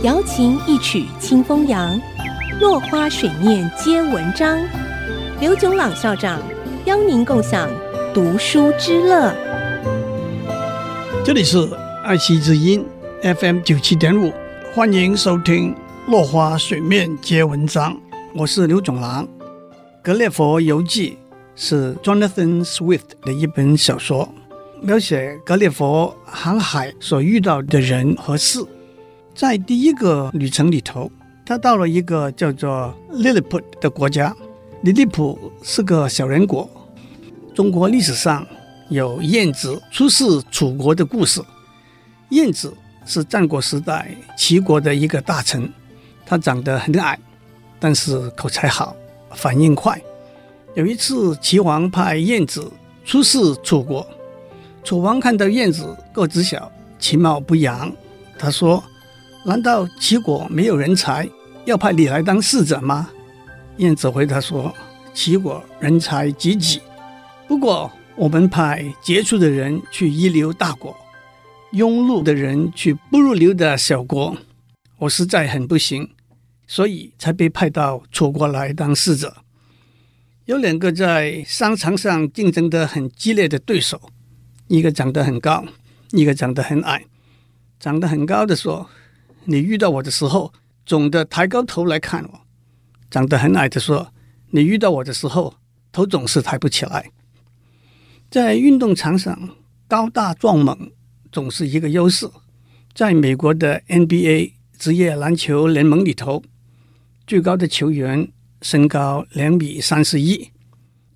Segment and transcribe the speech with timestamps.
[0.00, 2.00] 瑶琴一曲清风扬，
[2.60, 4.58] 落花水面皆文章。
[5.38, 6.42] 刘炯朗校长
[6.86, 7.70] 邀您共享
[8.12, 9.32] 读书之乐。
[11.22, 11.68] 这里是
[12.02, 12.84] 爱惜之音
[13.22, 14.32] FM 九七点五，
[14.74, 15.72] 欢迎收听
[16.10, 17.92] 《落花水面皆文章》，
[18.34, 19.24] 我是刘炯朗。
[20.02, 21.10] 《格列佛游记》
[21.54, 24.28] 是 Jonathan Swift 的一本小说，
[24.80, 28.64] 描写格列佛航海所遇到的人和事。
[29.34, 31.10] 在第一个旅程里头，
[31.44, 34.34] 他到了一个叫做利利浦的国家。
[34.82, 36.68] 利利浦是个小人国。
[37.54, 38.46] 中国历史上
[38.88, 41.40] 有晏子出使楚国的故事。
[42.30, 42.72] 晏子
[43.04, 45.70] 是战国时代齐国的一个大臣，
[46.24, 47.18] 他长得很矮，
[47.78, 48.96] 但是口才好，
[49.34, 50.00] 反应快。
[50.74, 52.70] 有一次，齐王派晏子
[53.04, 54.06] 出使楚国。
[54.82, 57.92] 楚王看到晏子个子小，其貌不扬，
[58.38, 58.82] 他说
[59.44, 61.28] ：“难道齐国没有人才，
[61.64, 63.10] 要派你来当使者吗？”
[63.78, 64.74] 晏子回答说
[65.14, 66.80] ：“齐国人才济济，
[67.48, 70.96] 不过我们派杰出的人去一流大国，
[71.72, 74.36] 庸碌的人去不入流的小国，
[74.98, 76.10] 我实在很不行，
[76.66, 79.36] 所以才被派到楚国来当使者。”
[80.46, 84.10] 有两个在商场上竞争得很激烈的对手。
[84.66, 85.64] 一个长得很高，
[86.10, 87.04] 一个长得很矮。
[87.78, 88.88] 长得很高的说
[89.44, 90.52] ：“你遇到我的时候，
[90.86, 92.40] 总得抬高头来看我。”
[93.10, 94.12] 长得很矮的说
[94.50, 95.54] ：“你遇到我的时候，
[95.90, 97.10] 头总是抬不起来。”
[98.30, 100.90] 在运动场上，高大壮猛
[101.30, 102.26] 总是一个优势。
[102.94, 106.42] 在美国的 NBA 职业篮球联盟里头，
[107.26, 108.30] 最高的球员
[108.62, 110.50] 身高两米三十一，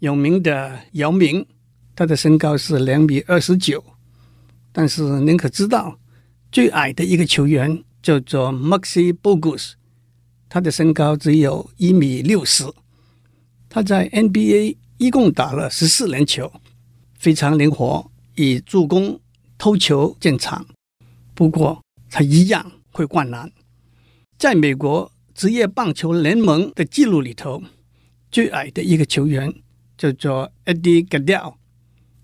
[0.00, 1.46] 有名的姚明。
[1.94, 3.82] 他的身高是两米二十九，
[4.70, 5.98] 但是您可知道，
[6.52, 9.72] 最矮的一个球员叫做 Maxi Bogus，
[10.48, 12.64] 他的身高只有一米六十。
[13.68, 16.52] 他在 NBA 一共打了十四年球，
[17.18, 19.20] 非常灵活，以助攻、
[19.58, 20.64] 偷球见长。
[21.34, 23.50] 不过他一样会灌篮。
[24.38, 27.60] 在美国职业棒球联盟的记录里头，
[28.30, 29.52] 最矮的一个球员
[29.98, 31.54] 叫做 Eddie Gaedel。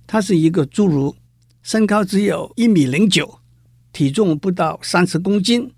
[0.06, 1.16] 他是一个侏儒，
[1.60, 3.40] 身高只有一米零九，
[3.92, 5.72] 体重不到三十公斤。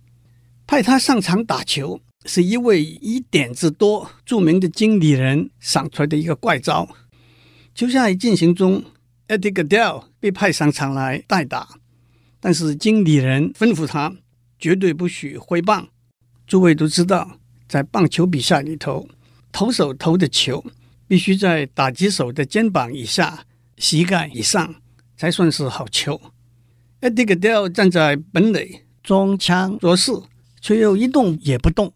[0.66, 6.88] 派他上场打球，是一位以点子多著名的经理人想出来的一个怪招。
[7.74, 8.82] 球赛进行中
[9.28, 11.68] ，Eddie Gaedel 被派上场来代打，
[12.40, 14.14] 但是经理人吩咐他
[14.58, 15.88] 绝对不许挥棒。
[16.46, 17.38] 诸位都知道，
[17.68, 19.08] 在棒球比赛里头，
[19.52, 20.64] 投手投的球
[21.06, 23.44] 必须在打击手的肩膀以下。
[23.76, 24.76] 膝盖以上
[25.16, 26.20] 才算是好球。
[27.04, 30.10] Eddie Gaedel 站在本垒装腔作势，
[30.62, 31.92] 却又一动也不动。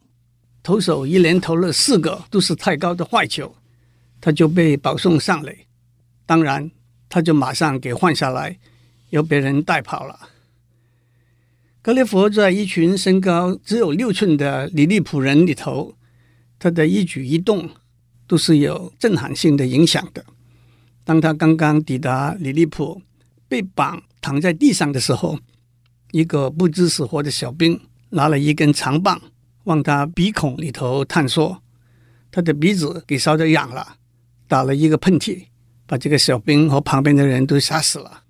[0.62, 3.56] 投手一连投了四个都是太高的坏球，
[4.20, 5.66] 他就被保送上垒。
[6.26, 6.70] 当然，
[7.08, 8.58] 他就马上给换下来，
[9.08, 10.28] 由别人带跑了。
[11.80, 15.94] 格列佛在一群身高只有六寸的里利浦人里头，
[16.58, 17.70] 他的一举一动
[18.26, 20.22] 都是有震撼性的影响的。
[21.02, 23.00] 当他刚刚抵达利利浦，
[23.48, 25.38] 被绑躺在地上的时候，
[26.12, 27.80] 一个不知死活的小兵
[28.10, 29.20] 拿了一根长棒
[29.64, 31.62] 往他鼻孔里头探索，
[32.30, 33.96] 他的鼻子给烧着痒了，
[34.46, 35.44] 打了一个喷嚏，
[35.86, 38.22] 把这个小兵和旁边的人都吓死了。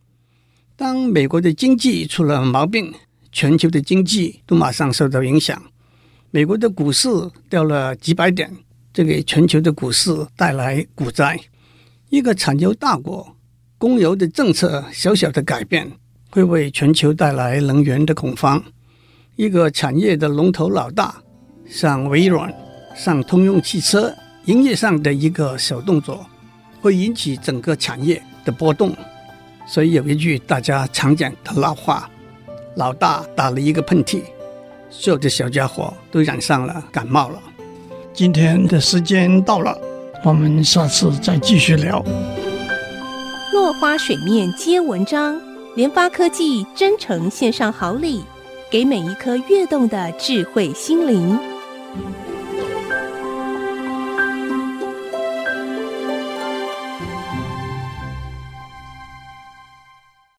[0.76, 2.92] 当美国的经济出了毛病，
[3.32, 5.60] 全球的经济都马上受到影响，
[6.30, 7.08] 美国的股市
[7.48, 8.54] 掉了几百点，
[8.92, 11.38] 这给全球的股市带来股灾。
[12.10, 13.36] 一个产油大国，
[13.78, 15.88] 供油的政策小小的改变，
[16.30, 18.60] 会为全球带来能源的恐慌。
[19.36, 21.14] 一个产业的龙头老大，
[21.64, 22.52] 像微软、
[22.96, 24.12] 像通用汽车，
[24.46, 26.26] 营业上的一个小动作，
[26.80, 28.92] 会引起整个产业的波动。
[29.64, 32.10] 所以有一句大家常讲的老话
[32.74, 34.22] ：“老大打了一个喷嚏，
[34.90, 37.40] 所有的小家伙都染上了感冒了。”
[38.12, 39.78] 今天的时间到了。
[40.24, 42.04] 我们下次再继续聊。
[43.58, 45.36] 落花水面皆文章，
[45.74, 48.22] 联发科技真诚献上好礼，
[48.70, 51.36] 给每一颗跃动的智慧心灵。